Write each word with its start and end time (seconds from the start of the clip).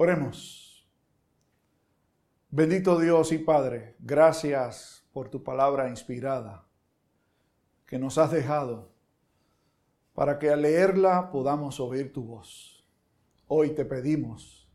Oremos. 0.00 0.88
Bendito 2.50 3.00
Dios 3.00 3.32
y 3.32 3.38
Padre, 3.38 3.96
gracias 3.98 5.04
por 5.12 5.28
tu 5.28 5.42
palabra 5.42 5.88
inspirada 5.88 6.68
que 7.84 7.98
nos 7.98 8.16
has 8.16 8.30
dejado 8.30 8.92
para 10.14 10.38
que 10.38 10.50
al 10.50 10.62
leerla 10.62 11.32
podamos 11.32 11.80
oír 11.80 12.12
tu 12.12 12.22
voz. 12.22 12.88
Hoy 13.48 13.70
te 13.70 13.84
pedimos 13.84 14.70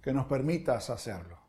que 0.00 0.12
nos 0.12 0.26
permitas 0.26 0.88
hacerlo 0.88 1.40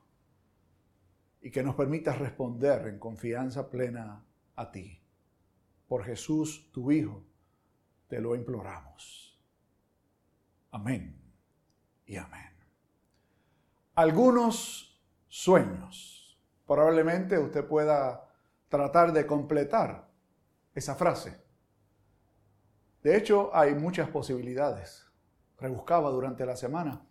y 1.43 1.51
que 1.51 1.61
nos 1.61 1.75
permitas 1.75 2.17
responder 2.17 2.87
en 2.87 2.97
confianza 2.97 3.69
plena 3.69 4.25
a 4.55 4.71
ti. 4.71 4.99
Por 5.87 6.05
Jesús, 6.05 6.71
tu 6.71 6.91
Hijo, 6.91 7.23
te 8.07 8.19
lo 8.19 8.35
imploramos. 8.35 9.39
Amén 10.71 11.21
y 12.07 12.15
amén 12.15 12.54
algunos 13.95 15.01
sueños. 15.29 16.37
Probablemente 16.67 17.39
usted 17.39 17.65
pueda 17.65 18.29
tratar 18.67 19.13
de 19.13 19.25
completar 19.25 20.09
esa 20.73 20.95
frase. 20.95 21.41
De 23.01 23.15
hecho, 23.15 23.55
hay 23.55 23.73
muchas 23.73 24.09
posibilidades. 24.09 25.05
Rebuscaba 25.57 26.09
durante 26.09 26.45
la 26.45 26.57
semana 26.57 27.05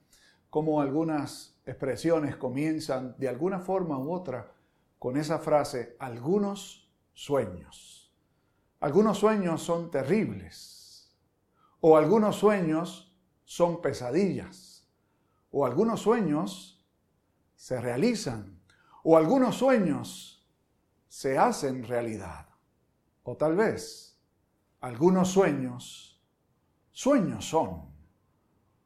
cómo 0.51 0.81
algunas 0.81 1.59
expresiones 1.65 2.37
comienzan 2.37 3.15
de 3.19 3.29
alguna 3.29 3.61
forma 3.61 3.99
u 3.99 4.13
otra 4.13 4.53
con 4.99 5.17
esa 5.17 5.39
frase, 5.39 5.97
algunos 5.99 6.91
sueños. 7.13 8.15
Algunos 8.81 9.19
sueños 9.19 9.63
son 9.63 9.91
terribles 9.91 11.17
o 11.81 11.97
algunos 11.97 12.37
sueños 12.37 13.17
son 13.45 13.81
pesadillas 13.81 14.87
o 15.51 15.65
algunos 15.65 16.01
sueños 16.01 16.74
se 17.65 17.81
realizan 17.81 18.61
o 19.05 19.17
algunos 19.17 19.57
sueños 19.57 20.47
se 21.09 21.39
hacen 21.39 21.83
realidad. 21.83 22.47
O 23.23 23.39
tal 23.39 23.57
vez 23.57 24.21
algunos 24.83 25.31
sueños, 25.31 26.23
sueños 26.93 27.49
son. 27.49 27.87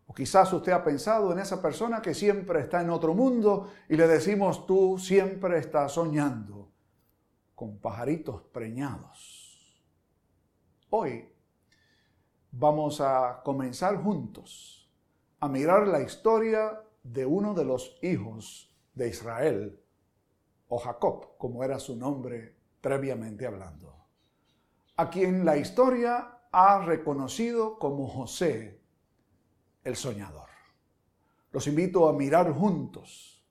O 0.06 0.14
quizás 0.14 0.52
usted 0.52 0.70
ha 0.70 0.84
pensado 0.84 1.32
en 1.32 1.40
esa 1.40 1.60
persona 1.60 2.00
que 2.00 2.14
siempre 2.14 2.60
está 2.60 2.80
en 2.80 2.90
otro 2.90 3.14
mundo 3.14 3.68
y 3.88 3.96
le 3.96 4.06
decimos 4.06 4.64
tú 4.64 4.96
siempre 4.96 5.58
estás 5.58 5.94
soñando 5.94 6.70
con 7.56 7.78
pajaritos 7.78 8.42
preñados. 8.52 9.82
Hoy 10.90 11.28
vamos 12.52 13.00
a 13.00 13.40
comenzar 13.42 14.00
juntos 14.00 14.88
a 15.40 15.48
mirar 15.48 15.88
la 15.88 16.00
historia 16.00 16.80
de 17.02 17.26
uno 17.26 17.54
de 17.54 17.64
los 17.64 17.98
hijos 18.02 18.67
de 18.98 19.08
Israel, 19.08 19.80
o 20.68 20.78
Jacob, 20.78 21.38
como 21.38 21.62
era 21.64 21.78
su 21.78 21.96
nombre 21.96 22.54
previamente 22.80 23.46
hablando, 23.46 23.94
a 24.96 25.08
quien 25.08 25.44
la 25.44 25.56
historia 25.56 26.40
ha 26.50 26.84
reconocido 26.84 27.78
como 27.78 28.08
José, 28.08 28.80
el 29.84 29.96
soñador. 29.96 30.48
Los 31.52 31.66
invito 31.68 32.08
a 32.08 32.12
mirar 32.12 32.52
juntos 32.52 33.46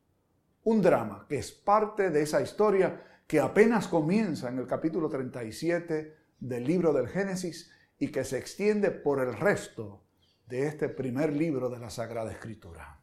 un 0.65 0.81
drama 0.81 1.25
que 1.29 1.37
es 1.37 1.51
parte 1.51 2.09
de 2.09 2.21
esa 2.21 2.41
historia 2.41 3.21
que 3.25 3.39
apenas 3.39 3.87
comienza 3.87 4.49
en 4.49 4.59
el 4.59 4.67
capítulo 4.67 5.09
37 5.09 6.15
del 6.39 6.63
libro 6.65 6.91
del 6.91 7.07
Génesis 7.07 7.71
y 7.97 8.09
que 8.09 8.25
se 8.25 8.37
extiende 8.37 8.91
por 8.91 9.21
el 9.21 9.33
resto 9.33 10.03
de 10.45 10.67
este 10.67 10.89
primer 10.89 11.33
libro 11.33 11.69
de 11.69 11.79
la 11.79 11.89
Sagrada 11.89 12.31
Escritura. 12.31 13.01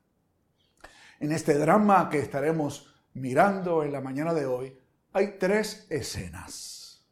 En 1.21 1.33
este 1.33 1.55
drama 1.59 2.09
que 2.11 2.19
estaremos 2.19 2.95
mirando 3.15 3.83
en 3.83 3.93
la 3.93 4.01
mañana 4.01 4.35
de 4.35 4.47
hoy, 4.47 4.79
hay 5.13 5.39
tres 5.39 5.87
escenas. 5.91 7.05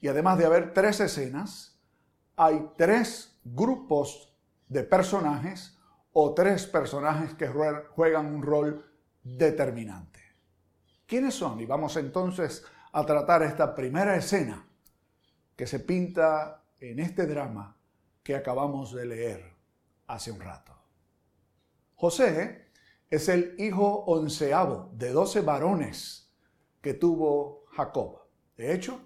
Y 0.00 0.08
además 0.08 0.38
de 0.38 0.46
haber 0.46 0.72
tres 0.72 1.00
escenas, 1.00 1.78
hay 2.36 2.70
tres 2.76 3.38
grupos 3.44 4.32
de 4.68 4.84
personajes 4.84 5.76
o 6.12 6.34
tres 6.34 6.66
personajes 6.66 7.34
que 7.34 7.48
juegan 7.48 8.26
un 8.26 8.42
rol 8.42 8.84
determinante. 9.22 10.20
¿Quiénes 11.06 11.34
son? 11.34 11.60
Y 11.60 11.66
vamos 11.66 11.96
entonces 11.96 12.64
a 12.92 13.04
tratar 13.04 13.42
esta 13.42 13.74
primera 13.74 14.16
escena 14.16 14.64
que 15.56 15.66
se 15.66 15.80
pinta 15.80 16.62
en 16.78 17.00
este 17.00 17.26
drama 17.26 17.76
que 18.22 18.36
acabamos 18.36 18.94
de 18.94 19.06
leer 19.06 19.54
hace 20.06 20.30
un 20.30 20.40
rato. 20.40 20.76
José 21.96 22.67
es 23.10 23.28
el 23.28 23.54
hijo 23.58 24.04
onceavo 24.06 24.90
de 24.94 25.10
doce 25.12 25.40
varones 25.40 26.30
que 26.80 26.94
tuvo 26.94 27.64
Jacob. 27.72 28.20
De 28.56 28.74
hecho, 28.74 29.00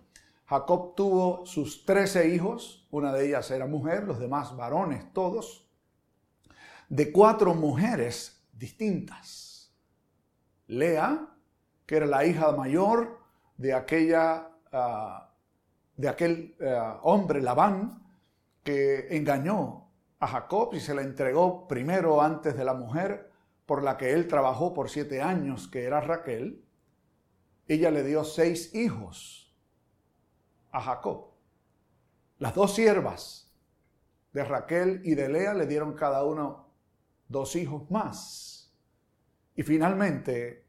Jacob 0.46 0.94
tuvo 0.94 1.46
sus 1.46 1.84
trece 1.84 2.28
hijos, 2.28 2.86
una 2.90 3.12
de 3.12 3.26
ellas 3.28 3.50
era 3.50 3.66
mujer, 3.66 4.04
los 4.04 4.18
demás 4.18 4.56
varones 4.56 5.12
todos, 5.12 5.68
de 6.88 7.10
cuatro 7.12 7.54
mujeres 7.54 8.44
distintas. 8.52 9.72
Lea, 10.66 11.28
que 11.86 11.96
era 11.96 12.06
la 12.06 12.24
hija 12.24 12.52
mayor 12.52 13.18
de 13.56 13.74
aquella 13.74 14.50
ah, 14.72 15.32
de 15.96 16.08
aquel 16.08 16.56
ah, 16.60 17.00
hombre 17.02 17.40
Labán 17.40 18.02
que 18.62 19.16
engañó 19.16 19.88
a 20.18 20.26
Jacob 20.26 20.74
y 20.74 20.80
se 20.80 20.94
la 20.94 21.02
entregó 21.02 21.66
primero 21.66 22.22
antes 22.22 22.56
de 22.56 22.64
la 22.64 22.74
mujer 22.74 23.31
por 23.66 23.82
la 23.82 23.96
que 23.96 24.12
él 24.12 24.28
trabajó 24.28 24.74
por 24.74 24.90
siete 24.90 25.22
años, 25.22 25.68
que 25.68 25.84
era 25.84 26.00
Raquel, 26.00 26.64
ella 27.68 27.90
le 27.90 28.02
dio 28.02 28.24
seis 28.24 28.74
hijos 28.74 29.54
a 30.72 30.80
Jacob. 30.80 31.32
Las 32.38 32.54
dos 32.54 32.74
siervas 32.74 33.52
de 34.32 34.44
Raquel 34.44 35.00
y 35.04 35.14
de 35.14 35.28
Lea 35.28 35.54
le 35.54 35.66
dieron 35.66 35.94
cada 35.94 36.24
uno 36.24 36.68
dos 37.28 37.54
hijos 37.56 37.90
más. 37.90 38.72
Y 39.54 39.62
finalmente, 39.62 40.66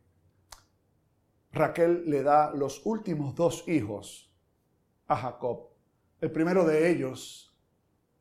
Raquel 1.51 2.09
le 2.09 2.23
da 2.23 2.51
los 2.53 2.85
últimos 2.85 3.35
dos 3.35 3.67
hijos 3.67 4.31
a 5.07 5.15
Jacob. 5.15 5.69
El 6.19 6.31
primero 6.31 6.65
de 6.65 6.89
ellos 6.89 7.55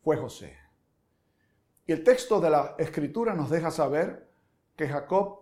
fue 0.02 0.16
José. 0.16 0.56
Y 1.86 1.92
el 1.92 2.04
texto 2.04 2.40
de 2.40 2.50
la 2.50 2.74
escritura 2.78 3.34
nos 3.34 3.50
deja 3.50 3.70
saber 3.70 4.31
que 4.76 4.88
Jacob 4.88 5.40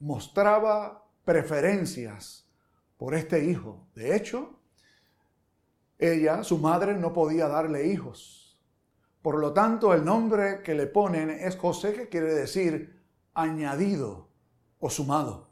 mostraba 0.00 1.04
preferencias 1.24 2.48
por 2.96 3.14
este 3.14 3.44
hijo. 3.44 3.86
De 3.94 4.16
hecho, 4.16 4.58
ella, 5.98 6.44
su 6.44 6.58
madre, 6.58 6.94
no 6.94 7.12
podía 7.12 7.48
darle 7.48 7.86
hijos. 7.88 8.58
Por 9.22 9.38
lo 9.38 9.52
tanto, 9.52 9.92
el 9.94 10.04
nombre 10.04 10.62
que 10.62 10.74
le 10.74 10.86
ponen 10.86 11.30
es 11.30 11.56
José, 11.56 11.92
que 11.92 12.08
quiere 12.08 12.32
decir 12.32 13.02
añadido 13.34 14.28
o 14.80 14.90
sumado. 14.90 15.48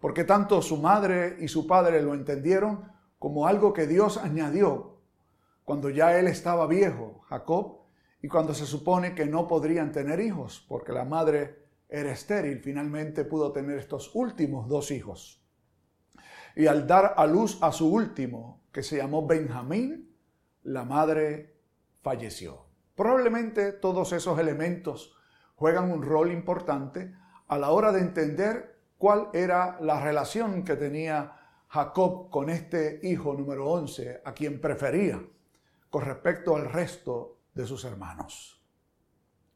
Porque 0.00 0.24
tanto 0.24 0.62
su 0.62 0.78
madre 0.78 1.36
y 1.40 1.48
su 1.48 1.66
padre 1.66 2.02
lo 2.02 2.14
entendieron 2.14 2.90
como 3.18 3.46
algo 3.46 3.72
que 3.72 3.86
Dios 3.86 4.16
añadió 4.16 4.96
cuando 5.64 5.90
ya 5.90 6.18
él 6.18 6.26
estaba 6.26 6.66
viejo, 6.66 7.20
Jacob, 7.28 7.82
y 8.22 8.28
cuando 8.28 8.54
se 8.54 8.66
supone 8.66 9.14
que 9.14 9.26
no 9.26 9.46
podrían 9.46 9.92
tener 9.92 10.18
hijos, 10.18 10.64
porque 10.68 10.92
la 10.92 11.04
madre 11.04 11.59
era 11.90 12.12
estéril, 12.12 12.60
finalmente 12.60 13.24
pudo 13.24 13.52
tener 13.52 13.78
estos 13.78 14.14
últimos 14.14 14.68
dos 14.68 14.90
hijos. 14.90 15.44
Y 16.54 16.66
al 16.66 16.86
dar 16.86 17.14
a 17.16 17.26
luz 17.26 17.58
a 17.62 17.72
su 17.72 17.92
último, 17.92 18.62
que 18.72 18.82
se 18.82 18.98
llamó 18.98 19.26
Benjamín, 19.26 20.16
la 20.62 20.84
madre 20.84 21.56
falleció. 22.02 22.66
Probablemente 22.94 23.72
todos 23.72 24.12
esos 24.12 24.38
elementos 24.38 25.16
juegan 25.56 25.90
un 25.90 26.02
rol 26.02 26.30
importante 26.30 27.14
a 27.48 27.58
la 27.58 27.70
hora 27.70 27.92
de 27.92 28.00
entender 28.00 28.80
cuál 28.96 29.28
era 29.32 29.78
la 29.80 30.00
relación 30.00 30.62
que 30.64 30.76
tenía 30.76 31.36
Jacob 31.68 32.30
con 32.30 32.50
este 32.50 33.00
hijo 33.02 33.34
número 33.34 33.68
11, 33.68 34.22
a 34.24 34.32
quien 34.32 34.60
prefería 34.60 35.20
con 35.88 36.04
respecto 36.04 36.54
al 36.56 36.70
resto 36.70 37.40
de 37.54 37.66
sus 37.66 37.84
hermanos. 37.84 38.62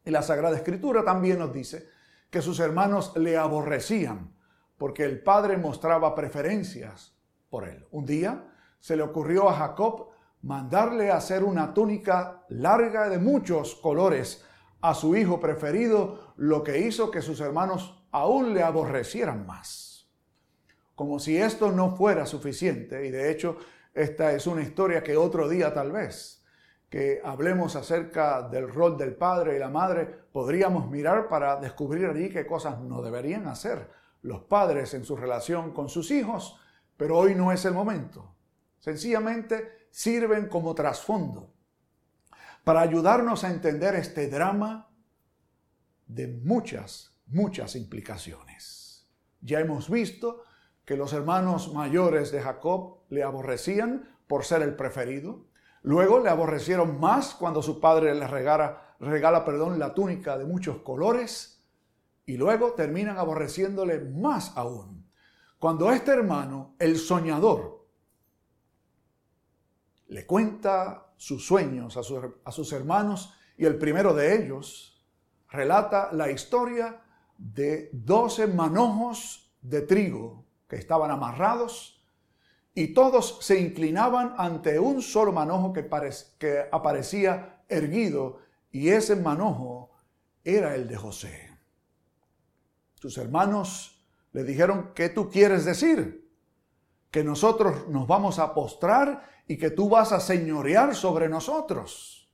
Y 0.04 0.10
la 0.10 0.22
Sagrada 0.22 0.56
Escritura 0.56 1.04
también 1.04 1.38
nos 1.38 1.52
dice 1.52 1.93
que 2.34 2.42
sus 2.42 2.58
hermanos 2.58 3.12
le 3.14 3.36
aborrecían 3.36 4.34
porque 4.76 5.04
el 5.04 5.22
padre 5.22 5.56
mostraba 5.56 6.16
preferencias 6.16 7.16
por 7.48 7.62
él. 7.62 7.86
Un 7.92 8.04
día 8.04 8.52
se 8.80 8.96
le 8.96 9.04
ocurrió 9.04 9.48
a 9.48 9.54
Jacob 9.54 10.08
mandarle 10.42 11.12
hacer 11.12 11.44
una 11.44 11.72
túnica 11.72 12.44
larga 12.48 13.08
de 13.08 13.18
muchos 13.18 13.76
colores 13.76 14.44
a 14.80 14.94
su 14.94 15.14
hijo 15.14 15.38
preferido, 15.38 16.34
lo 16.36 16.64
que 16.64 16.80
hizo 16.80 17.08
que 17.08 17.22
sus 17.22 17.38
hermanos 17.38 18.04
aún 18.10 18.52
le 18.52 18.64
aborrecieran 18.64 19.46
más. 19.46 20.10
Como 20.96 21.20
si 21.20 21.36
esto 21.36 21.70
no 21.70 21.94
fuera 21.94 22.26
suficiente, 22.26 23.06
y 23.06 23.12
de 23.12 23.30
hecho 23.30 23.58
esta 23.94 24.32
es 24.32 24.48
una 24.48 24.62
historia 24.62 25.04
que 25.04 25.16
otro 25.16 25.48
día 25.48 25.72
tal 25.72 25.92
vez 25.92 26.33
que 26.94 27.20
hablemos 27.24 27.74
acerca 27.74 28.42
del 28.42 28.72
rol 28.72 28.96
del 28.96 29.16
padre 29.16 29.56
y 29.56 29.58
la 29.58 29.68
madre, 29.68 30.06
podríamos 30.06 30.88
mirar 30.88 31.28
para 31.28 31.56
descubrir 31.56 32.06
allí 32.06 32.30
qué 32.30 32.46
cosas 32.46 32.78
no 32.78 33.02
deberían 33.02 33.48
hacer 33.48 33.90
los 34.22 34.42
padres 34.42 34.94
en 34.94 35.04
su 35.04 35.16
relación 35.16 35.72
con 35.72 35.88
sus 35.88 36.12
hijos, 36.12 36.56
pero 36.96 37.18
hoy 37.18 37.34
no 37.34 37.50
es 37.50 37.64
el 37.64 37.74
momento. 37.74 38.36
Sencillamente 38.78 39.88
sirven 39.90 40.46
como 40.46 40.72
trasfondo 40.72 41.52
para 42.62 42.82
ayudarnos 42.82 43.42
a 43.42 43.50
entender 43.50 43.96
este 43.96 44.28
drama 44.28 44.88
de 46.06 46.28
muchas, 46.28 47.18
muchas 47.26 47.74
implicaciones. 47.74 49.08
Ya 49.40 49.58
hemos 49.58 49.90
visto 49.90 50.44
que 50.84 50.96
los 50.96 51.12
hermanos 51.12 51.74
mayores 51.74 52.30
de 52.30 52.40
Jacob 52.40 53.00
le 53.08 53.24
aborrecían 53.24 54.16
por 54.28 54.44
ser 54.44 54.62
el 54.62 54.76
preferido. 54.76 55.48
Luego 55.84 56.18
le 56.18 56.30
aborrecieron 56.30 56.98
más 56.98 57.34
cuando 57.34 57.62
su 57.62 57.78
padre 57.78 58.14
le 58.14 58.26
regala, 58.26 59.44
perdón, 59.44 59.78
la 59.78 59.92
túnica 59.92 60.38
de 60.38 60.46
muchos 60.46 60.78
colores. 60.78 61.62
Y 62.24 62.38
luego 62.38 62.72
terminan 62.72 63.18
aborreciéndole 63.18 64.00
más 64.00 64.56
aún. 64.56 65.06
Cuando 65.58 65.92
este 65.92 66.12
hermano, 66.12 66.74
el 66.78 66.96
soñador, 66.96 67.86
le 70.08 70.24
cuenta 70.24 71.12
sus 71.18 71.46
sueños 71.46 71.98
a 71.98 72.52
sus 72.52 72.72
hermanos 72.72 73.34
y 73.58 73.66
el 73.66 73.76
primero 73.76 74.14
de 74.14 74.42
ellos 74.42 75.04
relata 75.50 76.10
la 76.12 76.30
historia 76.30 77.02
de 77.36 77.90
doce 77.92 78.46
manojos 78.46 79.54
de 79.60 79.82
trigo 79.82 80.46
que 80.66 80.76
estaban 80.76 81.10
amarrados 81.10 81.93
y 82.74 82.88
todos 82.92 83.38
se 83.40 83.60
inclinaban 83.60 84.34
ante 84.36 84.78
un 84.78 85.00
solo 85.00 85.32
manojo 85.32 85.72
que, 85.72 85.88
que 86.38 86.64
aparecía 86.72 87.62
erguido 87.68 88.40
y 88.70 88.88
ese 88.88 89.14
manojo 89.14 89.90
era 90.42 90.74
el 90.74 90.88
de 90.88 90.96
José. 90.96 91.50
Sus 92.96 93.16
hermanos 93.18 94.04
le 94.32 94.42
dijeron, 94.42 94.90
¿qué 94.94 95.08
tú 95.08 95.30
quieres 95.30 95.64
decir? 95.64 96.28
Que 97.10 97.22
nosotros 97.22 97.88
nos 97.88 98.08
vamos 98.08 98.40
a 98.40 98.52
postrar 98.52 99.28
y 99.46 99.56
que 99.56 99.70
tú 99.70 99.88
vas 99.88 100.10
a 100.10 100.18
señorear 100.18 100.96
sobre 100.96 101.28
nosotros. 101.28 102.28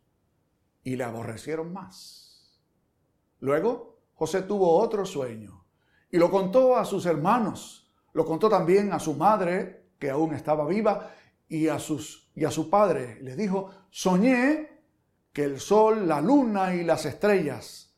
Y 0.83 0.97
le 0.97 1.05
aborrecieron 1.05 1.73
más. 1.73 2.59
Luego, 3.41 3.99
José 4.15 4.43
tuvo 4.43 4.79
otro 4.79 5.05
sueño 5.05 5.65
y 6.11 6.19
lo 6.19 6.31
contó 6.31 6.77
a 6.77 6.85
sus 6.85 7.05
hermanos, 7.07 7.91
lo 8.13 8.25
contó 8.25 8.49
también 8.49 8.93
a 8.93 8.99
su 8.99 9.15
madre, 9.15 9.80
que 10.01 10.11
aún 10.11 10.35
estaba 10.35 10.67
viva, 10.67 11.13
y 11.49 11.69
a, 11.69 11.79
sus, 11.79 12.29
y 12.35 12.45
a 12.45 12.51
su 12.51 12.69
padre. 12.69 13.19
Le 13.23 13.37
dijo, 13.37 13.71
soñé 13.91 14.83
que 15.33 15.45
el 15.45 15.61
sol, 15.61 16.09
la 16.09 16.21
luna 16.21 16.75
y 16.75 16.83
las 16.83 17.07
estrellas, 17.07 17.97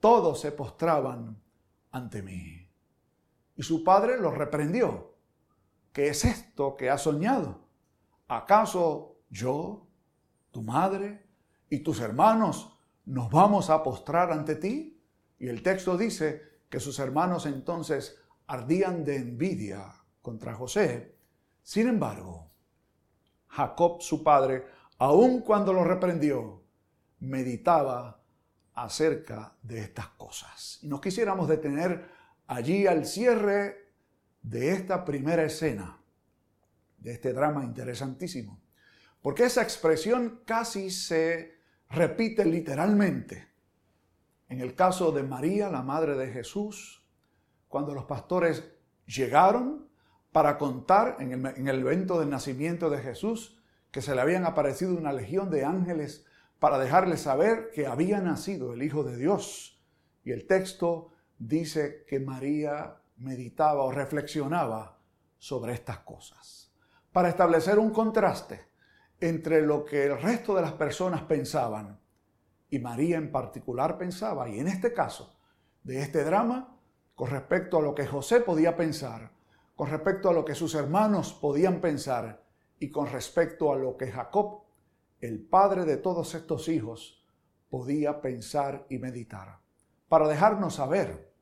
todos 0.00 0.40
se 0.40 0.52
postraban 0.52 1.42
ante 1.90 2.20
mí. 2.20 2.68
Y 3.56 3.62
su 3.62 3.82
padre 3.82 4.20
lo 4.20 4.30
reprendió. 4.30 5.14
¿Qué 5.92 6.08
es 6.08 6.26
esto 6.26 6.76
que 6.76 6.90
has 6.90 7.02
soñado? 7.02 7.68
¿acaso 8.28 9.22
yo, 9.30 9.88
tu 10.50 10.62
madre 10.62 11.26
y 11.68 11.80
tus 11.80 12.00
hermanos 12.00 12.78
nos 13.06 13.30
vamos 13.30 13.70
a 13.70 13.82
postrar 13.82 14.30
ante 14.30 14.54
ti? 14.54 15.02
Y 15.38 15.48
el 15.48 15.62
texto 15.62 15.96
dice 15.96 16.42
que 16.68 16.78
sus 16.78 16.98
hermanos 16.98 17.46
entonces 17.46 18.20
ardían 18.46 19.04
de 19.04 19.16
envidia 19.16 19.92
contra 20.22 20.54
José. 20.54 21.17
Sin 21.68 21.86
embargo, 21.86 22.50
Jacob, 23.48 24.00
su 24.00 24.24
padre, 24.24 24.64
aun 24.96 25.42
cuando 25.42 25.74
lo 25.74 25.84
reprendió, 25.84 26.62
meditaba 27.20 28.22
acerca 28.72 29.54
de 29.60 29.80
estas 29.80 30.08
cosas. 30.08 30.78
Y 30.80 30.88
nos 30.88 31.02
quisiéramos 31.02 31.46
detener 31.46 32.08
allí 32.46 32.86
al 32.86 33.04
cierre 33.04 33.92
de 34.40 34.70
esta 34.72 35.04
primera 35.04 35.44
escena 35.44 36.00
de 36.96 37.12
este 37.12 37.34
drama 37.34 37.66
interesantísimo. 37.66 38.62
Porque 39.20 39.44
esa 39.44 39.60
expresión 39.60 40.40
casi 40.46 40.90
se 40.90 41.58
repite 41.90 42.46
literalmente. 42.46 43.46
En 44.48 44.62
el 44.62 44.74
caso 44.74 45.12
de 45.12 45.22
María, 45.22 45.68
la 45.68 45.82
madre 45.82 46.16
de 46.16 46.32
Jesús, 46.32 47.06
cuando 47.68 47.92
los 47.92 48.06
pastores 48.06 48.64
llegaron 49.04 49.87
para 50.38 50.56
contar 50.56 51.16
en 51.18 51.66
el, 51.66 51.80
evento 51.80 52.20
del 52.20 52.30
nacimiento 52.30 52.90
de 52.90 52.98
Jesús 52.98 53.58
que 53.90 54.00
se 54.00 54.14
le 54.14 54.20
habían 54.20 54.46
aparecido 54.46 54.94
una 54.94 55.12
legión 55.12 55.50
de 55.50 55.64
ángeles 55.64 56.24
para 56.60 56.78
dejarle 56.78 57.16
saber 57.16 57.72
que 57.74 57.88
había 57.88 58.20
nacido 58.20 58.72
el 58.72 58.84
Hijo 58.84 59.02
de 59.02 59.16
Dios. 59.16 59.82
Y 60.22 60.30
el 60.30 60.46
texto 60.46 61.10
dice 61.40 62.04
que 62.06 62.20
María 62.20 62.98
meditaba 63.16 63.82
o 63.82 63.90
reflexionaba 63.90 65.00
sobre 65.38 65.72
estas 65.72 65.98
cosas 65.98 66.72
para 67.10 67.30
establecer 67.30 67.80
un 67.80 67.90
contraste 67.90 68.60
entre 69.18 69.62
lo 69.62 69.84
que 69.84 70.04
el 70.04 70.22
resto 70.22 70.54
de 70.54 70.62
las 70.62 70.74
personas 70.74 71.22
pensaban 71.22 71.98
y 72.70 72.78
María 72.78 73.16
en 73.16 73.32
particular 73.32 73.98
pensaba, 73.98 74.48
y 74.48 74.60
en 74.60 74.68
este 74.68 74.92
caso, 74.92 75.36
de 75.82 76.00
este 76.00 76.22
drama, 76.22 76.78
con 77.16 77.28
respecto 77.28 77.78
a 77.78 77.82
lo 77.82 77.92
que 77.92 78.06
José 78.06 78.38
podía 78.38 78.76
pensar, 78.76 79.36
con 79.78 79.90
respecto 79.90 80.28
a 80.28 80.32
lo 80.32 80.44
que 80.44 80.56
sus 80.56 80.74
hermanos 80.74 81.32
podían 81.32 81.80
pensar 81.80 82.42
y 82.80 82.90
con 82.90 83.06
respecto 83.06 83.72
a 83.72 83.76
lo 83.76 83.96
que 83.96 84.10
Jacob, 84.10 84.64
el 85.20 85.38
padre 85.38 85.84
de 85.84 85.98
todos 85.98 86.34
estos 86.34 86.68
hijos, 86.68 87.24
podía 87.70 88.20
pensar 88.20 88.86
y 88.88 88.98
meditar, 88.98 89.60
para 90.08 90.26
dejarnos 90.26 90.74
saber 90.74 91.32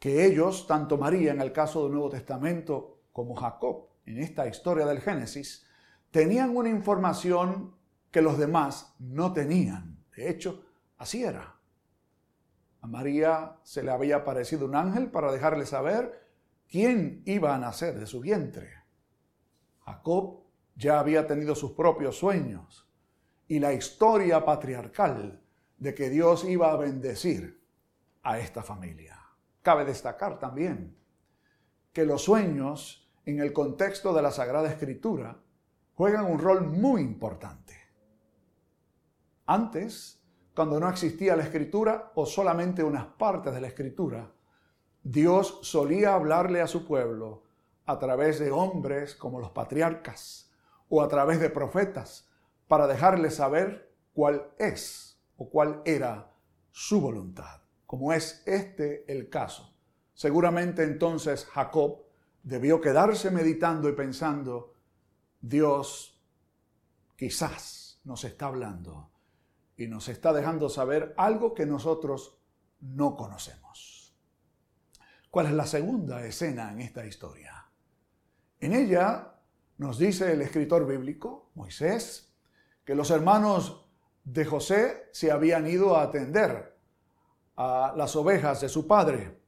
que 0.00 0.26
ellos, 0.26 0.66
tanto 0.66 0.98
María 0.98 1.30
en 1.30 1.40
el 1.40 1.52
caso 1.52 1.84
del 1.84 1.92
Nuevo 1.92 2.10
Testamento 2.10 3.02
como 3.12 3.36
Jacob, 3.36 3.86
en 4.04 4.18
esta 4.18 4.48
historia 4.48 4.84
del 4.84 5.00
Génesis, 5.00 5.64
tenían 6.10 6.56
una 6.56 6.70
información 6.70 7.76
que 8.10 8.20
los 8.20 8.36
demás 8.36 8.96
no 8.98 9.32
tenían. 9.32 10.04
De 10.16 10.28
hecho, 10.28 10.64
así 10.98 11.22
era. 11.22 11.54
A 12.80 12.88
María 12.88 13.58
se 13.62 13.84
le 13.84 13.92
había 13.92 14.16
aparecido 14.16 14.66
un 14.66 14.74
ángel 14.74 15.08
para 15.12 15.30
dejarle 15.30 15.66
saber 15.66 16.21
quién 16.72 17.22
iba 17.26 17.54
a 17.54 17.58
nacer 17.58 18.00
de 18.00 18.06
su 18.06 18.18
vientre. 18.20 18.72
Jacob 19.84 20.40
ya 20.74 20.98
había 20.98 21.26
tenido 21.26 21.54
sus 21.54 21.72
propios 21.72 22.16
sueños 22.16 22.88
y 23.46 23.60
la 23.60 23.74
historia 23.74 24.42
patriarcal 24.42 25.42
de 25.76 25.94
que 25.94 26.08
Dios 26.08 26.44
iba 26.44 26.72
a 26.72 26.76
bendecir 26.76 27.62
a 28.22 28.38
esta 28.38 28.62
familia. 28.62 29.20
Cabe 29.60 29.84
destacar 29.84 30.38
también 30.38 30.96
que 31.92 32.06
los 32.06 32.22
sueños 32.22 33.12
en 33.26 33.40
el 33.40 33.52
contexto 33.52 34.14
de 34.14 34.22
la 34.22 34.30
Sagrada 34.30 34.70
Escritura 34.70 35.42
juegan 35.94 36.24
un 36.24 36.38
rol 36.38 36.66
muy 36.66 37.02
importante. 37.02 37.76
Antes, 39.44 40.22
cuando 40.54 40.80
no 40.80 40.88
existía 40.88 41.36
la 41.36 41.42
Escritura 41.42 42.12
o 42.14 42.24
solamente 42.24 42.82
unas 42.82 43.04
partes 43.04 43.52
de 43.52 43.60
la 43.60 43.68
Escritura, 43.68 44.32
Dios 45.02 45.58
solía 45.62 46.14
hablarle 46.14 46.60
a 46.60 46.66
su 46.66 46.84
pueblo 46.86 47.42
a 47.86 47.98
través 47.98 48.38
de 48.38 48.52
hombres 48.52 49.14
como 49.14 49.40
los 49.40 49.50
patriarcas 49.50 50.52
o 50.88 51.02
a 51.02 51.08
través 51.08 51.40
de 51.40 51.50
profetas 51.50 52.30
para 52.68 52.86
dejarle 52.86 53.30
saber 53.30 53.92
cuál 54.12 54.52
es 54.58 55.20
o 55.36 55.50
cuál 55.50 55.82
era 55.84 56.32
su 56.70 57.00
voluntad, 57.00 57.62
como 57.86 58.12
es 58.12 58.42
este 58.46 59.10
el 59.12 59.28
caso. 59.28 59.74
Seguramente 60.14 60.84
entonces 60.84 61.46
Jacob 61.46 62.04
debió 62.42 62.80
quedarse 62.80 63.30
meditando 63.30 63.88
y 63.88 63.92
pensando, 63.92 64.74
Dios 65.40 66.22
quizás 67.16 68.00
nos 68.04 68.24
está 68.24 68.46
hablando 68.46 69.10
y 69.76 69.88
nos 69.88 70.08
está 70.08 70.32
dejando 70.32 70.68
saber 70.68 71.12
algo 71.16 71.54
que 71.54 71.66
nosotros 71.66 72.38
no 72.80 73.16
conocemos. 73.16 73.91
¿Cuál 75.32 75.46
es 75.46 75.52
la 75.52 75.64
segunda 75.64 76.22
escena 76.26 76.70
en 76.74 76.82
esta 76.82 77.06
historia? 77.06 77.66
En 78.60 78.74
ella 78.74 79.32
nos 79.78 79.96
dice 79.98 80.30
el 80.30 80.42
escritor 80.42 80.86
bíblico, 80.86 81.48
Moisés, 81.54 82.34
que 82.84 82.94
los 82.94 83.10
hermanos 83.10 83.88
de 84.24 84.44
José 84.44 85.08
se 85.10 85.30
habían 85.30 85.66
ido 85.66 85.96
a 85.96 86.02
atender 86.02 86.76
a 87.56 87.94
las 87.96 88.14
ovejas 88.14 88.60
de 88.60 88.68
su 88.68 88.86
padre 88.86 89.40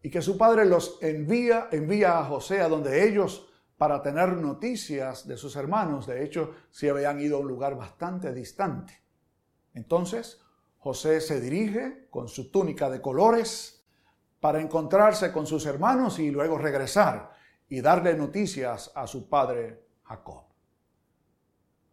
y 0.00 0.10
que 0.10 0.22
su 0.22 0.38
padre 0.38 0.64
los 0.64 1.02
envía, 1.02 1.66
envía 1.72 2.20
a 2.20 2.24
José 2.24 2.60
a 2.60 2.68
donde 2.68 3.04
ellos 3.04 3.50
para 3.76 4.00
tener 4.00 4.34
noticias 4.34 5.26
de 5.26 5.36
sus 5.36 5.56
hermanos. 5.56 6.06
De 6.06 6.24
hecho, 6.24 6.54
se 6.70 6.88
habían 6.88 7.20
ido 7.20 7.38
a 7.38 7.40
un 7.40 7.48
lugar 7.48 7.76
bastante 7.76 8.32
distante. 8.32 9.02
Entonces, 9.74 10.40
José 10.78 11.20
se 11.20 11.40
dirige 11.40 12.06
con 12.10 12.28
su 12.28 12.48
túnica 12.52 12.88
de 12.88 13.00
colores 13.00 13.81
para 14.42 14.60
encontrarse 14.60 15.30
con 15.30 15.46
sus 15.46 15.66
hermanos 15.66 16.18
y 16.18 16.32
luego 16.32 16.58
regresar 16.58 17.30
y 17.68 17.80
darle 17.80 18.14
noticias 18.14 18.90
a 18.92 19.06
su 19.06 19.28
padre 19.28 19.86
Jacob. 20.02 20.42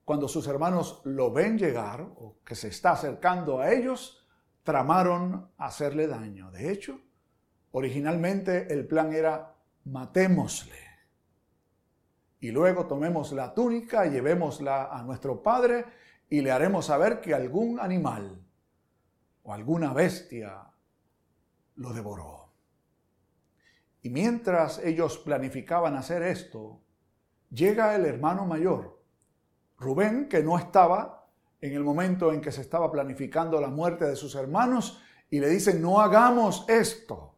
cuando 0.04 0.28
sus 0.28 0.48
hermanos 0.48 1.02
lo 1.04 1.32
ven 1.32 1.60
llegar 1.60 2.02
o 2.02 2.40
que 2.44 2.56
se 2.56 2.70
está 2.70 2.94
acercando 2.94 3.60
a 3.60 3.72
ellos, 3.72 4.28
tramaron 4.64 5.52
hacerle 5.60 6.08
daño. 6.08 6.50
De 6.50 6.72
hecho, 6.72 7.00
originalmente 7.74 8.74
el 8.74 8.88
plan 8.88 9.14
era 9.14 9.54
matémosle. 9.86 10.84
Y 12.40 12.50
luego 12.50 12.88
tomemos 12.88 13.32
la 13.32 13.54
túnica, 13.54 14.08
llevémosla 14.08 14.86
a 14.86 15.04
nuestro 15.04 15.44
padre 15.44 15.86
y 16.28 16.42
le 16.42 16.50
haremos 16.50 16.88
saber 16.88 17.22
que 17.22 17.36
algún 17.36 17.80
animal 17.80 18.44
o 19.44 19.54
alguna 19.54 19.94
bestia 19.94 20.64
lo 21.76 21.94
devoró. 21.94 22.39
Y 24.02 24.10
mientras 24.10 24.80
ellos 24.80 25.18
planificaban 25.18 25.96
hacer 25.96 26.24
esto, 26.24 26.82
llega 27.50 27.96
el 27.96 28.06
hermano 28.06 28.46
mayor, 28.46 29.02
Rubén, 29.78 30.28
que 30.28 30.44
no 30.44 30.58
estaba 30.58 31.28
en 31.62 31.74
el 31.74 31.84
momento 31.84 32.32
en 32.32 32.42
que 32.42 32.52
se 32.52 32.62
estaba 32.62 32.92
planificando 32.92 33.60
la 33.60 33.68
muerte 33.68 34.06
de 34.06 34.16
sus 34.16 34.36
hermanos, 34.36 35.02
y 35.30 35.40
le 35.40 35.50
dice, 35.50 35.78
no 35.80 36.00
hagamos 36.00 36.66
esto, 36.68 37.36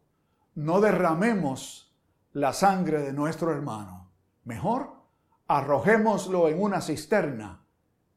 no 0.54 0.80
derramemos 0.80 1.94
la 2.32 2.52
sangre 2.52 3.02
de 3.02 3.12
nuestro 3.12 3.52
hermano. 3.52 4.10
Mejor 4.44 5.02
arrojémoslo 5.46 6.48
en 6.48 6.62
una 6.62 6.80
cisterna 6.80 7.66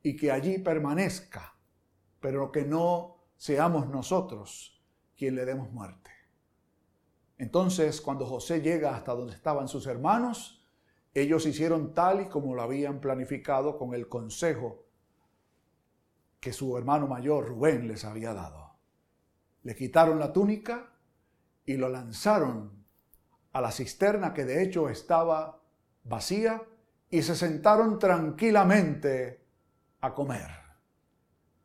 y 0.01 0.15
que 0.15 0.31
allí 0.31 0.59
permanezca, 0.59 1.55
pero 2.19 2.51
que 2.51 2.63
no 2.63 3.17
seamos 3.35 3.89
nosotros 3.89 4.81
quien 5.17 5.35
le 5.35 5.45
demos 5.45 5.71
muerte. 5.71 6.11
Entonces, 7.37 8.01
cuando 8.01 8.25
José 8.25 8.61
llega 8.61 8.95
hasta 8.95 9.13
donde 9.13 9.33
estaban 9.33 9.67
sus 9.67 9.87
hermanos, 9.87 10.65
ellos 11.13 11.45
hicieron 11.45 11.93
tal 11.93 12.21
y 12.21 12.25
como 12.25 12.55
lo 12.55 12.61
habían 12.61 12.99
planificado 12.99 13.77
con 13.77 13.93
el 13.93 14.07
consejo 14.07 14.85
que 16.39 16.53
su 16.53 16.77
hermano 16.77 17.07
mayor 17.07 17.47
Rubén 17.47 17.87
les 17.87 18.05
había 18.05 18.33
dado. 18.33 18.75
Le 19.63 19.75
quitaron 19.75 20.19
la 20.19 20.31
túnica 20.31 20.93
y 21.65 21.75
lo 21.77 21.89
lanzaron 21.89 22.85
a 23.51 23.61
la 23.61 23.71
cisterna 23.71 24.33
que 24.33 24.45
de 24.45 24.61
hecho 24.61 24.89
estaba 24.89 25.61
vacía 26.03 26.61
y 27.09 27.21
se 27.21 27.35
sentaron 27.35 27.97
tranquilamente 27.97 29.45
a 30.01 30.13
comer, 30.13 30.51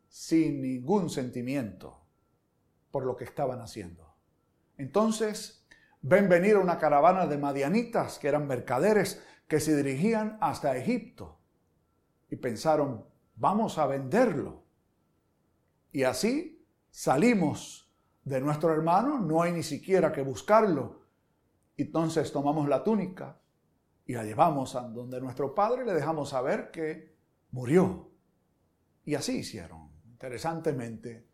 sin 0.09 0.63
ningún 0.63 1.11
sentimiento 1.11 2.01
por 2.91 3.05
lo 3.05 3.17
que 3.17 3.25
estaban 3.25 3.61
haciendo. 3.61 4.15
Entonces 4.79 5.60
ven 6.03 6.29
venir 6.29 6.57
una 6.57 6.79
caravana 6.79 7.27
de 7.27 7.39
madianitas 7.39 8.19
que 8.19 8.29
eran 8.29 8.47
mercaderes 8.47 9.23
que 9.47 9.61
se 9.61 9.77
dirigían 9.77 10.39
hasta 10.41 10.77
Egipto 10.77 11.41
y 12.31 12.37
pensaron, 12.37 13.05
vamos 13.35 13.79
a 13.79 13.87
venderlo. 13.87 14.65
Y 15.93 16.05
así 16.05 16.65
salimos 16.91 17.93
de 18.23 18.41
nuestro 18.41 18.73
hermano, 18.73 19.19
no 19.19 19.43
hay 19.43 19.53
ni 19.53 19.63
siquiera 19.63 20.13
que 20.13 20.23
buscarlo. 20.23 21.01
Entonces 21.77 22.33
tomamos 22.33 22.69
la 22.69 22.85
túnica 22.85 23.41
y 24.07 24.13
la 24.13 24.25
llevamos 24.25 24.77
a 24.77 24.83
donde 24.83 25.21
nuestro 25.21 25.55
padre 25.55 25.85
le 25.85 25.93
dejamos 25.93 26.31
saber 26.31 26.71
que 26.71 27.17
murió. 27.51 28.11
Y 29.05 29.15
así 29.15 29.39
hicieron. 29.39 29.91
Interesantemente, 30.05 31.27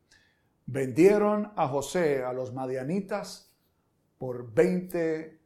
vendieron 0.64 1.52
a 1.56 1.68
José 1.68 2.24
a 2.24 2.32
los 2.32 2.54
madianitas 2.54 3.55
por 4.18 4.52
20 4.52 5.40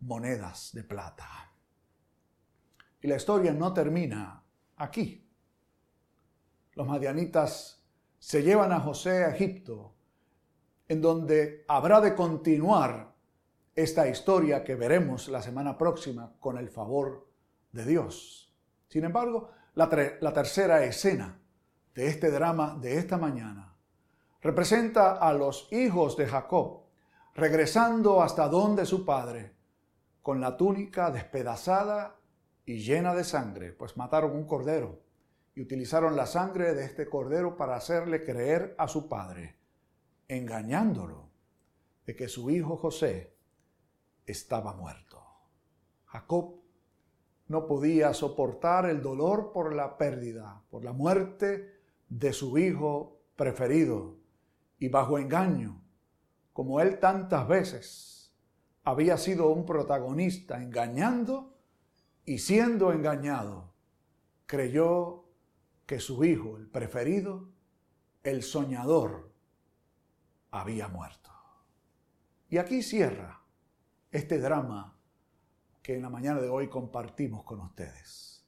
monedas 0.00 0.70
de 0.72 0.84
plata. 0.84 1.52
Y 3.00 3.08
la 3.08 3.16
historia 3.16 3.52
no 3.52 3.72
termina 3.72 4.42
aquí. 4.76 5.28
Los 6.72 6.86
madianitas 6.86 7.84
se 8.18 8.42
llevan 8.42 8.72
a 8.72 8.80
José 8.80 9.24
a 9.24 9.30
Egipto, 9.30 9.94
en 10.88 11.00
donde 11.00 11.64
habrá 11.68 12.00
de 12.00 12.14
continuar 12.14 13.14
esta 13.74 14.08
historia 14.08 14.64
que 14.64 14.74
veremos 14.74 15.28
la 15.28 15.42
semana 15.42 15.76
próxima 15.76 16.34
con 16.40 16.56
el 16.58 16.70
favor 16.70 17.28
de 17.72 17.84
Dios. 17.84 18.54
Sin 18.88 19.04
embargo, 19.04 19.50
la, 19.74 19.90
la 20.20 20.32
tercera 20.32 20.84
escena 20.84 21.38
de 21.94 22.06
este 22.06 22.30
drama 22.30 22.78
de 22.80 22.98
esta 22.98 23.18
mañana 23.18 23.76
representa 24.40 25.12
a 25.12 25.32
los 25.32 25.68
hijos 25.72 26.16
de 26.16 26.26
Jacob 26.26 26.85
regresando 27.36 28.22
hasta 28.22 28.48
donde 28.48 28.86
su 28.86 29.04
padre, 29.04 29.54
con 30.22 30.40
la 30.40 30.56
túnica 30.56 31.10
despedazada 31.10 32.18
y 32.64 32.78
llena 32.78 33.14
de 33.14 33.24
sangre, 33.24 33.72
pues 33.72 33.96
mataron 33.98 34.32
un 34.32 34.46
cordero 34.46 35.02
y 35.54 35.60
utilizaron 35.60 36.16
la 36.16 36.26
sangre 36.26 36.74
de 36.74 36.84
este 36.84 37.08
cordero 37.08 37.56
para 37.56 37.76
hacerle 37.76 38.24
creer 38.24 38.74
a 38.78 38.88
su 38.88 39.08
padre, 39.08 39.56
engañándolo 40.28 41.28
de 42.06 42.16
que 42.16 42.26
su 42.26 42.50
hijo 42.50 42.78
José 42.78 43.36
estaba 44.24 44.72
muerto. 44.72 45.22
Jacob 46.06 46.62
no 47.48 47.66
podía 47.66 48.14
soportar 48.14 48.86
el 48.88 49.02
dolor 49.02 49.52
por 49.52 49.74
la 49.74 49.98
pérdida, 49.98 50.62
por 50.70 50.84
la 50.84 50.92
muerte 50.92 51.80
de 52.08 52.32
su 52.32 52.56
hijo 52.56 53.20
preferido, 53.36 54.16
y 54.78 54.88
bajo 54.88 55.18
engaño, 55.18 55.85
como 56.56 56.80
él 56.80 57.00
tantas 57.00 57.46
veces 57.46 58.34
había 58.82 59.18
sido 59.18 59.50
un 59.50 59.66
protagonista 59.66 60.62
engañando 60.62 61.54
y 62.24 62.38
siendo 62.38 62.94
engañado, 62.94 63.74
creyó 64.46 65.26
que 65.84 66.00
su 66.00 66.24
hijo, 66.24 66.56
el 66.56 66.66
preferido, 66.66 67.50
el 68.22 68.42
soñador, 68.42 69.34
había 70.50 70.88
muerto. 70.88 71.30
Y 72.48 72.56
aquí 72.56 72.82
cierra 72.82 73.42
este 74.10 74.38
drama 74.38 74.98
que 75.82 75.96
en 75.96 76.00
la 76.00 76.08
mañana 76.08 76.40
de 76.40 76.48
hoy 76.48 76.70
compartimos 76.70 77.44
con 77.44 77.60
ustedes. 77.60 78.46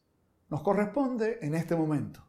Nos 0.49 0.63
corresponde 0.63 1.41
en 1.43 1.55
este 1.55 1.77
momento 1.77 2.25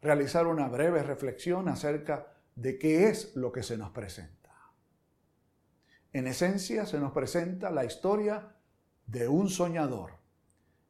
realizar 0.00 0.46
una 0.46 0.68
breve 0.68 1.02
reflexión 1.02 1.68
acerca 1.68 2.28
de 2.54 2.78
qué 2.78 3.08
es 3.08 3.34
lo 3.34 3.50
que 3.50 3.64
se 3.64 3.76
nos 3.76 3.90
presenta. 3.90 4.43
En 6.14 6.28
esencia 6.28 6.86
se 6.86 7.00
nos 7.00 7.10
presenta 7.10 7.72
la 7.72 7.84
historia 7.84 8.54
de 9.04 9.26
un 9.26 9.50
soñador, 9.50 10.12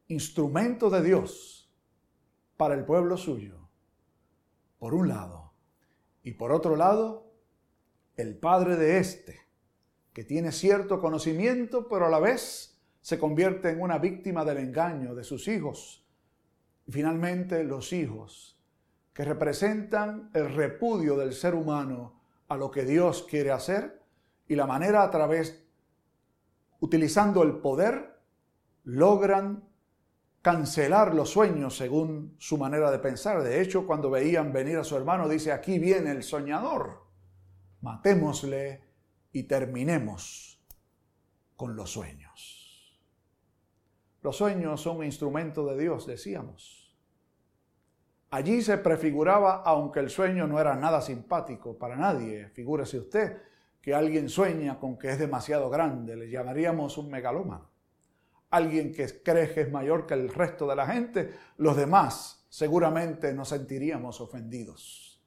instrumento 0.07 0.91
de 0.91 1.01
Dios 1.01 1.67
para 2.57 2.75
el 2.75 2.85
pueblo 2.85 3.17
suyo, 3.17 3.67
por 4.77 4.93
un 4.93 5.07
lado, 5.07 5.51
y 6.21 6.33
por 6.33 6.51
otro 6.51 6.75
lado, 6.75 7.33
el 8.17 8.37
padre 8.37 8.75
de 8.75 8.99
éste, 8.99 9.39
que 10.13 10.23
tiene 10.23 10.51
cierto 10.51 11.01
conocimiento, 11.01 11.87
pero 11.87 12.05
a 12.05 12.09
la 12.09 12.19
vez 12.19 12.79
se 13.01 13.17
convierte 13.17 13.71
en 13.71 13.81
una 13.81 13.97
víctima 13.97 14.45
del 14.45 14.59
engaño 14.59 15.15
de 15.15 15.23
sus 15.23 15.47
hijos. 15.47 16.05
Y 16.85 16.91
finalmente 16.91 17.63
los 17.63 17.93
hijos, 17.93 18.61
que 19.11 19.25
representan 19.25 20.29
el 20.35 20.53
repudio 20.53 21.17
del 21.17 21.33
ser 21.33 21.55
humano 21.55 22.21
a 22.47 22.57
lo 22.57 22.69
que 22.69 22.85
Dios 22.85 23.25
quiere 23.27 23.49
hacer 23.49 24.04
y 24.47 24.55
la 24.55 24.67
manera 24.67 25.03
a 25.03 25.09
través, 25.09 25.65
utilizando 26.79 27.43
el 27.43 27.57
poder, 27.57 28.19
logran 28.83 29.67
cancelar 30.41 31.15
los 31.15 31.31
sueños 31.31 31.75
según 31.75 32.35
su 32.37 32.57
manera 32.57 32.91
de 32.91 32.99
pensar. 32.99 33.41
De 33.41 33.61
hecho, 33.61 33.87
cuando 33.87 34.11
veían 34.11 34.53
venir 34.53 34.77
a 34.77 34.83
su 34.83 34.95
hermano, 34.95 35.27
dice, 35.27 35.51
aquí 35.51 35.79
viene 35.79 36.11
el 36.11 36.21
soñador, 36.21 37.03
matémosle 37.81 38.83
y 39.31 39.43
terminemos 39.43 40.63
con 41.55 41.75
los 41.75 41.91
sueños. 41.91 43.01
Los 44.21 44.37
sueños 44.37 44.81
son 44.81 44.97
un 44.97 45.05
instrumento 45.05 45.65
de 45.65 45.77
Dios, 45.81 46.05
decíamos. 46.05 46.95
Allí 48.29 48.61
se 48.61 48.77
prefiguraba, 48.77 49.63
aunque 49.63 49.99
el 49.99 50.09
sueño 50.09 50.45
no 50.45 50.59
era 50.59 50.75
nada 50.75 51.01
simpático 51.01 51.77
para 51.77 51.95
nadie, 51.95 52.49
figúrese 52.49 52.99
usted 52.99 53.37
que 53.85 53.93
alguien 53.93 54.29
sueña 54.29 54.79
con 54.79 54.97
que 54.97 55.11
es 55.11 55.19
demasiado 55.19 55.69
grande, 55.69 56.15
le 56.15 56.27
llamaríamos 56.27 56.97
un 56.97 57.11
megalómano. 57.11 57.69
Alguien 58.49 58.91
que 58.91 59.21
cree 59.21 59.53
que 59.53 59.61
es 59.61 59.71
mayor 59.71 60.07
que 60.07 60.15
el 60.15 60.29
resto 60.29 60.65
de 60.65 60.75
la 60.75 60.87
gente, 60.87 61.35
los 61.57 61.77
demás 61.77 62.47
seguramente 62.49 63.31
nos 63.31 63.49
sentiríamos 63.49 64.21
ofendidos. 64.21 65.23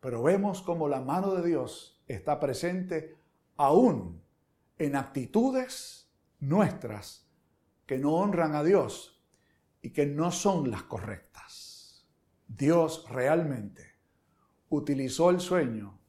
Pero 0.00 0.22
vemos 0.22 0.62
como 0.62 0.88
la 0.88 1.02
mano 1.02 1.34
de 1.34 1.46
Dios 1.46 2.02
está 2.08 2.40
presente 2.40 3.18
aún 3.58 4.22
en 4.78 4.96
actitudes 4.96 6.10
nuestras 6.38 7.28
que 7.84 7.98
no 7.98 8.14
honran 8.14 8.54
a 8.54 8.64
Dios 8.64 9.22
y 9.82 9.90
que 9.90 10.06
no 10.06 10.30
son 10.30 10.70
las 10.70 10.84
correctas. 10.84 12.08
Dios 12.48 13.04
realmente 13.10 13.96
utilizó 14.70 15.28
el 15.28 15.40
sueño 15.40 15.99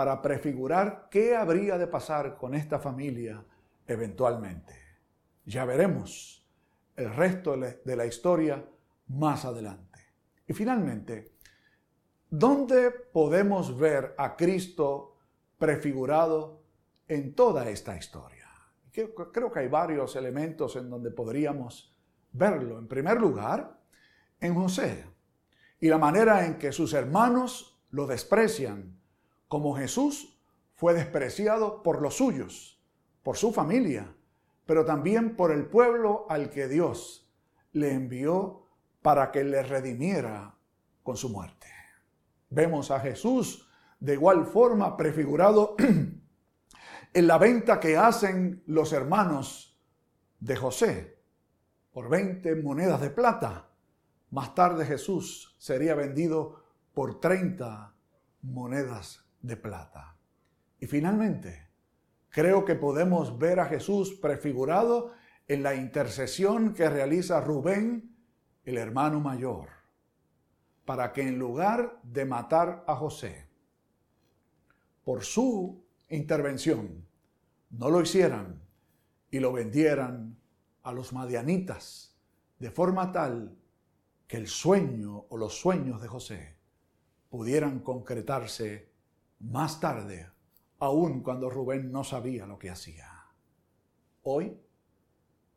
para 0.00 0.22
prefigurar 0.22 1.08
qué 1.10 1.36
habría 1.36 1.76
de 1.76 1.86
pasar 1.86 2.38
con 2.38 2.54
esta 2.54 2.78
familia 2.78 3.44
eventualmente. 3.86 4.72
Ya 5.44 5.66
veremos 5.66 6.48
el 6.96 7.14
resto 7.14 7.54
de 7.54 7.96
la 7.96 8.06
historia 8.06 8.64
más 9.08 9.44
adelante. 9.44 10.00
Y 10.48 10.54
finalmente, 10.54 11.34
¿dónde 12.30 12.90
podemos 12.90 13.78
ver 13.78 14.14
a 14.16 14.36
Cristo 14.36 15.18
prefigurado 15.58 16.62
en 17.06 17.34
toda 17.34 17.68
esta 17.68 17.94
historia? 17.94 18.48
Creo 18.90 19.52
que 19.52 19.58
hay 19.58 19.68
varios 19.68 20.16
elementos 20.16 20.76
en 20.76 20.88
donde 20.88 21.10
podríamos 21.10 21.94
verlo. 22.32 22.78
En 22.78 22.88
primer 22.88 23.20
lugar, 23.20 23.78
en 24.40 24.54
José 24.54 25.04
y 25.78 25.88
la 25.88 25.98
manera 25.98 26.46
en 26.46 26.56
que 26.56 26.72
sus 26.72 26.94
hermanos 26.94 27.78
lo 27.90 28.06
desprecian, 28.06 28.98
como 29.50 29.74
Jesús 29.74 30.40
fue 30.76 30.94
despreciado 30.94 31.82
por 31.82 32.00
los 32.00 32.18
suyos, 32.18 32.80
por 33.24 33.36
su 33.36 33.52
familia, 33.52 34.14
pero 34.64 34.84
también 34.84 35.34
por 35.34 35.50
el 35.50 35.66
pueblo 35.66 36.24
al 36.28 36.50
que 36.50 36.68
Dios 36.68 37.28
le 37.72 37.92
envió 37.92 38.68
para 39.02 39.32
que 39.32 39.42
le 39.42 39.64
redimiera 39.64 40.54
con 41.02 41.16
su 41.16 41.30
muerte. 41.30 41.66
Vemos 42.48 42.92
a 42.92 43.00
Jesús 43.00 43.68
de 43.98 44.12
igual 44.12 44.46
forma 44.46 44.96
prefigurado 44.96 45.74
en 47.12 47.26
la 47.26 47.36
venta 47.36 47.80
que 47.80 47.96
hacen 47.96 48.62
los 48.66 48.92
hermanos 48.92 49.82
de 50.38 50.54
José 50.54 51.18
por 51.90 52.08
20 52.08 52.54
monedas 52.62 53.00
de 53.00 53.10
plata. 53.10 53.68
Más 54.30 54.54
tarde 54.54 54.86
Jesús 54.86 55.56
sería 55.58 55.96
vendido 55.96 56.62
por 56.94 57.18
30 57.18 57.92
monedas 58.42 59.24
de 59.40 59.56
plata. 59.56 60.16
Y 60.78 60.86
finalmente, 60.86 61.68
creo 62.28 62.64
que 62.64 62.74
podemos 62.74 63.38
ver 63.38 63.60
a 63.60 63.66
Jesús 63.66 64.14
prefigurado 64.14 65.12
en 65.48 65.62
la 65.62 65.74
intercesión 65.74 66.74
que 66.74 66.88
realiza 66.88 67.40
Rubén, 67.40 68.16
el 68.64 68.78
hermano 68.78 69.20
mayor, 69.20 69.68
para 70.84 71.12
que 71.12 71.22
en 71.22 71.38
lugar 71.38 72.00
de 72.02 72.24
matar 72.24 72.84
a 72.86 72.94
José, 72.94 73.48
por 75.04 75.24
su 75.24 75.84
intervención, 76.08 77.06
no 77.70 77.90
lo 77.90 78.00
hicieran 78.00 78.62
y 79.30 79.40
lo 79.40 79.52
vendieran 79.52 80.36
a 80.82 80.92
los 80.92 81.12
madianitas, 81.12 82.16
de 82.58 82.70
forma 82.70 83.12
tal 83.12 83.56
que 84.26 84.36
el 84.36 84.46
sueño 84.46 85.26
o 85.28 85.36
los 85.36 85.58
sueños 85.58 86.00
de 86.00 86.08
José 86.08 86.56
pudieran 87.28 87.80
concretarse 87.80 88.89
más 89.40 89.80
tarde, 89.80 90.30
aun 90.78 91.22
cuando 91.22 91.50
Rubén 91.50 91.90
no 91.90 92.04
sabía 92.04 92.46
lo 92.46 92.58
que 92.58 92.70
hacía. 92.70 93.08
Hoy, 94.22 94.60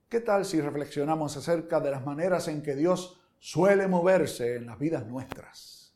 ¿qué 0.09 0.21
tal 0.21 0.45
si 0.45 0.61
reflexionamos 0.61 1.35
acerca 1.35 1.79
de 1.79 1.91
las 1.91 2.05
maneras 2.05 2.47
en 2.47 2.61
que 2.63 2.75
Dios 2.75 3.19
suele 3.39 3.87
moverse 3.87 4.55
en 4.55 4.65
las 4.65 4.79
vidas 4.79 5.05
nuestras, 5.05 5.93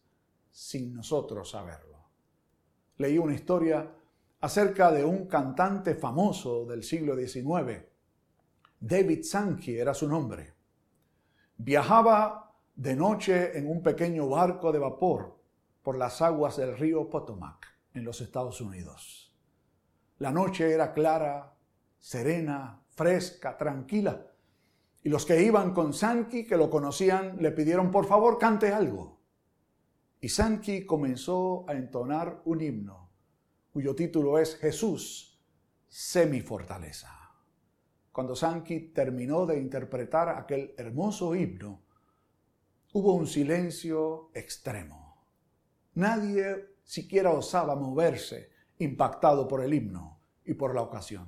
sin 0.51 0.94
nosotros 0.94 1.50
saberlo? 1.50 2.10
Leí 2.98 3.17
una 3.17 3.36
historia 3.36 3.89
acerca 4.41 4.91
de 4.91 5.06
un 5.06 5.27
cantante 5.27 5.96
famoso 5.96 6.65
del 6.65 6.84
siglo 6.84 7.15
XIX. 7.15 7.86
David 8.79 9.24
Sankey 9.24 9.79
era 9.79 9.94
su 9.94 10.08
nombre. 10.10 10.53
Viajaba 11.58 12.53
de 12.75 12.96
noche 12.96 13.58
en 13.58 13.67
un 13.70 13.82
pequeño 13.82 14.27
barco 14.27 14.72
de 14.72 14.79
vapor 14.79 15.39
por 15.82 15.98
las 15.98 16.22
aguas 16.22 16.58
del 16.58 16.77
río 16.77 17.10
Potomac 17.10 17.77
en 17.98 18.06
los 18.06 18.22
Estados 18.22 18.62
Unidos. 18.62 19.36
La 20.20 20.32
noche 20.32 20.72
era 20.72 20.94
clara, 20.94 21.56
serena, 22.00 22.82
fresca, 22.89 23.58
tranquila. 23.58 24.25
Y 25.04 25.10
los 25.10 25.25
que 25.25 25.42
iban 25.44 25.74
con 25.74 25.94
Sankey, 25.94 26.46
que 26.46 26.58
lo 26.58 26.70
conocían, 26.70 27.38
le 27.42 27.51
pidieron, 27.51 27.92
por 27.92 28.06
favor, 28.06 28.38
cante 28.38 28.72
algo. 28.72 29.20
Y 30.20 30.30
Sankey 30.30 30.86
comenzó 30.86 31.66
a 31.68 31.74
entonar 31.74 32.42
un 32.46 32.62
himno 32.62 33.08
cuyo 33.77 33.94
título 33.94 34.39
es 34.39 34.56
Jesús, 34.56 35.39
semi 35.88 36.42
fortaleza. 36.42 37.12
Cuando 38.12 38.36
Sankey 38.36 38.92
terminó 38.92 39.46
de 39.46 39.60
interpretar 39.60 40.30
aquel 40.30 40.74
hermoso 40.80 41.36
himno, 41.36 41.84
hubo 42.93 43.13
un 43.13 43.28
silencio 43.28 44.32
extremo. 44.34 45.24
Nadie 45.93 46.77
siquiera 46.88 47.30
osaba 47.30 47.76
moverse, 47.76 48.50
impactado 48.80 49.47
por 49.47 49.63
el 49.63 49.76
himno 49.76 50.19
y 50.43 50.56
por 50.56 50.73
la 50.73 50.82
ocasión. 50.82 51.28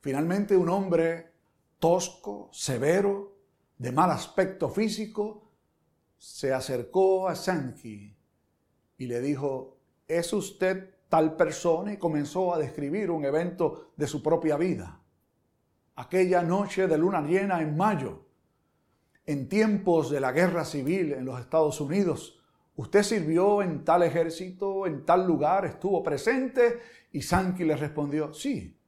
Finalmente 0.00 0.54
un 0.54 0.68
hombre 0.68 1.32
tosco, 1.78 2.50
severo, 2.52 3.38
de 3.78 3.92
mal 3.92 4.10
aspecto 4.10 4.68
físico, 4.68 5.50
se 6.18 6.52
acercó 6.52 7.28
a 7.28 7.34
Sankey 7.34 8.14
y 8.98 9.06
le 9.06 9.22
dijo, 9.22 9.78
¿es 10.06 10.34
usted 10.34 11.00
tal 11.10 11.36
persona 11.36 11.92
y 11.92 11.98
comenzó 11.98 12.54
a 12.54 12.58
describir 12.58 13.10
un 13.10 13.24
evento 13.24 13.92
de 13.96 14.06
su 14.06 14.22
propia 14.22 14.56
vida. 14.56 15.02
Aquella 15.96 16.42
noche 16.42 16.86
de 16.86 16.96
luna 16.96 17.20
llena 17.20 17.60
en 17.60 17.76
mayo, 17.76 18.24
en 19.26 19.48
tiempos 19.48 20.08
de 20.08 20.20
la 20.20 20.32
guerra 20.32 20.64
civil 20.64 21.12
en 21.12 21.24
los 21.26 21.38
Estados 21.38 21.80
Unidos, 21.80 22.39
usted 22.80 23.02
sirvió 23.02 23.60
en 23.60 23.84
tal 23.84 24.02
ejército, 24.02 24.86
en 24.86 25.04
tal 25.04 25.26
lugar, 25.26 25.66
estuvo 25.66 26.02
presente 26.02 26.80
y 27.12 27.20
Sankey 27.20 27.66
le 27.66 27.76
respondió, 27.76 28.32
sí, 28.32 28.80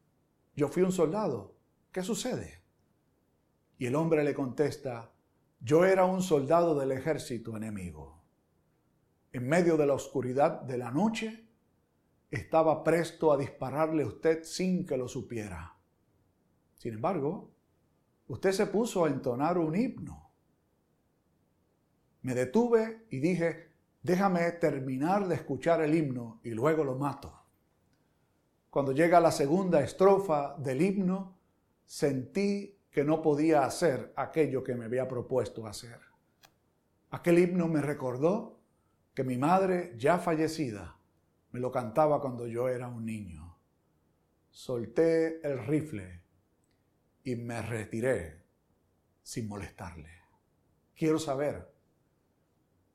yo 0.56 0.68
fui 0.68 0.82
un 0.82 0.92
soldado. 0.92 1.54
¿Qué 1.92 2.02
sucede? 2.02 2.62
Y 3.76 3.84
el 3.84 3.94
hombre 3.94 4.24
le 4.24 4.32
contesta, 4.32 5.12
yo 5.60 5.84
era 5.84 6.06
un 6.06 6.22
soldado 6.22 6.78
del 6.78 6.92
ejército 6.92 7.54
enemigo. 7.54 8.24
En 9.30 9.46
medio 9.46 9.76
de 9.76 9.86
la 9.86 9.92
oscuridad 9.94 10.62
de 10.62 10.78
la 10.78 10.90
noche, 10.90 11.46
estaba 12.30 12.82
presto 12.82 13.30
a 13.30 13.36
dispararle 13.36 14.04
a 14.04 14.06
usted 14.06 14.42
sin 14.42 14.86
que 14.86 14.96
lo 14.96 15.06
supiera. 15.06 15.76
Sin 16.76 16.94
embargo, 16.94 17.50
usted 18.28 18.52
se 18.52 18.66
puso 18.66 19.04
a 19.04 19.08
entonar 19.08 19.58
un 19.58 19.76
himno. 19.76 20.30
Me 22.22 22.34
detuve 22.34 23.06
y 23.10 23.18
dije, 23.18 23.71
déjame 24.02 24.50
terminar 24.52 25.28
de 25.28 25.36
escuchar 25.36 25.80
el 25.82 25.94
himno 25.94 26.40
y 26.42 26.50
luego 26.50 26.84
lo 26.84 26.96
mato. 26.96 27.42
Cuando 28.70 28.92
llega 28.92 29.20
la 29.20 29.30
segunda 29.30 29.82
estrofa 29.82 30.56
del 30.58 30.82
himno, 30.82 31.38
sentí 31.84 32.78
que 32.90 33.04
no 33.04 33.22
podía 33.22 33.64
hacer 33.64 34.12
aquello 34.16 34.62
que 34.62 34.74
me 34.74 34.86
había 34.86 35.06
propuesto 35.06 35.66
hacer. 35.66 36.00
Aquel 37.10 37.38
himno 37.38 37.68
me 37.68 37.82
recordó 37.82 38.60
que 39.14 39.24
mi 39.24 39.36
madre, 39.36 39.94
ya 39.98 40.18
fallecida, 40.18 40.98
me 41.50 41.60
lo 41.60 41.70
cantaba 41.70 42.20
cuando 42.20 42.46
yo 42.46 42.68
era 42.68 42.88
un 42.88 43.04
niño. 43.04 43.58
Solté 44.50 45.46
el 45.46 45.66
rifle 45.66 46.22
y 47.24 47.36
me 47.36 47.60
retiré 47.62 48.42
sin 49.22 49.48
molestarle. 49.48 50.10
Quiero 50.94 51.18
saber, 51.18 51.71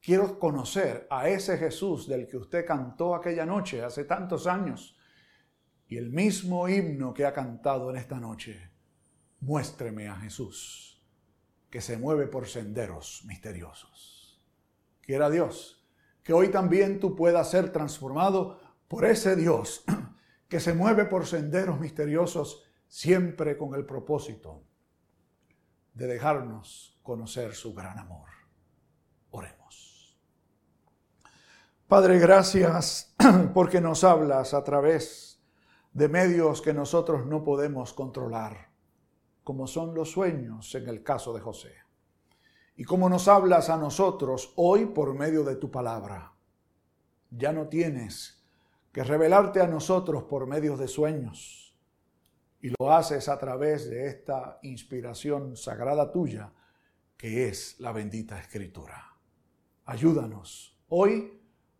quiero 0.07 0.39
conocer 0.39 1.05
a 1.09 1.27
ese 1.27 1.57
Jesús 1.57 2.07
del 2.07 2.29
que 2.29 2.37
usted 2.37 2.65
cantó 2.65 3.13
aquella 3.13 3.45
noche 3.45 3.83
hace 3.83 4.05
tantos 4.05 4.47
años 4.47 4.97
y 5.85 5.97
el 5.97 6.11
mismo 6.11 6.69
himno 6.69 7.13
que 7.13 7.25
ha 7.25 7.33
cantado 7.33 7.89
en 7.89 7.97
esta 7.97 8.17
noche. 8.17 8.71
Muéstreme 9.41 10.07
a 10.07 10.15
Jesús 10.15 11.05
que 11.69 11.81
se 11.81 11.97
mueve 11.97 12.27
por 12.27 12.47
senderos 12.47 13.25
misteriosos. 13.25 14.41
Quiera 15.01 15.29
Dios 15.29 15.85
que 16.23 16.31
hoy 16.31 16.51
también 16.51 17.01
tú 17.01 17.13
puedas 17.13 17.51
ser 17.51 17.73
transformado 17.73 18.61
por 18.87 19.03
ese 19.03 19.35
Dios 19.35 19.83
que 20.47 20.61
se 20.61 20.73
mueve 20.73 21.03
por 21.03 21.25
senderos 21.25 21.81
misteriosos 21.81 22.63
siempre 22.87 23.57
con 23.57 23.75
el 23.75 23.85
propósito 23.85 24.63
de 25.93 26.07
dejarnos 26.07 26.97
conocer 27.03 27.53
su 27.53 27.73
gran 27.73 27.99
amor. 27.99 28.29
Oremos. 29.31 29.67
Padre, 31.87 32.19
gracias 32.19 33.15
porque 33.53 33.79
nos 33.79 34.03
hablas 34.03 34.53
a 34.53 34.61
través 34.61 35.41
de 35.93 36.09
medios 36.09 36.61
que 36.61 36.73
nosotros 36.73 37.25
no 37.25 37.45
podemos 37.45 37.93
controlar, 37.93 38.71
como 39.45 39.67
son 39.67 39.95
los 39.95 40.11
sueños 40.11 40.75
en 40.75 40.89
el 40.89 41.01
caso 41.01 41.33
de 41.33 41.39
José 41.39 41.73
y 42.75 42.83
cómo 42.83 43.07
nos 43.07 43.29
hablas 43.29 43.69
a 43.69 43.77
nosotros 43.77 44.51
hoy 44.57 44.87
por 44.87 45.13
medio 45.13 45.45
de 45.45 45.55
tu 45.55 45.71
palabra. 45.71 46.33
Ya 47.29 47.53
no 47.53 47.69
tienes 47.69 48.43
que 48.91 49.05
revelarte 49.05 49.61
a 49.61 49.67
nosotros 49.67 50.23
por 50.23 50.45
medio 50.45 50.75
de 50.75 50.89
sueños 50.89 51.73
y 52.59 52.73
lo 52.77 52.91
haces 52.91 53.29
a 53.29 53.39
través 53.39 53.89
de 53.89 54.07
esta 54.07 54.59
inspiración 54.61 55.55
sagrada 55.55 56.11
tuya 56.11 56.51
que 57.15 57.47
es 57.47 57.79
la 57.79 57.93
bendita 57.93 58.37
escritura. 58.37 59.15
Ayúdanos 59.85 60.77
hoy 60.89 61.36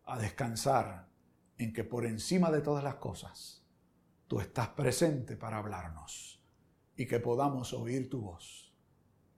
a 0.08 0.17
descansar 0.17 1.08
en 1.58 1.74
que 1.74 1.84
por 1.84 2.06
encima 2.06 2.52
de 2.52 2.62
todas 2.62 2.84
las 2.84 2.96
cosas 2.96 3.63
tú 4.28 4.39
estás 4.39 4.70
presente 4.70 5.36
para 5.36 5.58
hablarnos 5.58 6.41
y 6.96 7.06
que 7.06 7.20
podamos 7.20 7.74
oír 7.74 8.10
tu 8.10 8.22
voz. 8.22 8.74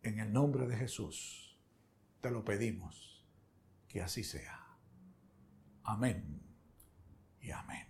En 0.02 0.20
el 0.20 0.32
nombre 0.32 0.68
de 0.68 0.78
Jesús 0.78 1.60
te 2.22 2.32
lo 2.32 2.44
pedimos. 2.44 3.26
Que 3.88 4.02
así 4.02 4.24
sea. 4.24 4.78
Amén 5.84 6.42
y 7.42 7.52
amén. 7.52 7.89